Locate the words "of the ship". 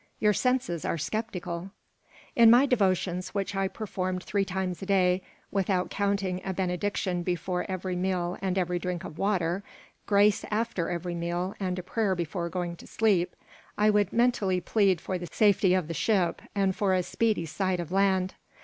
15.75-16.41